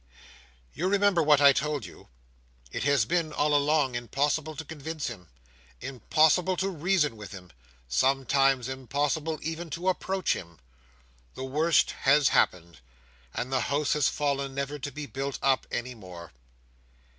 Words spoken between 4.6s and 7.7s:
convince him; impossible to reason with him;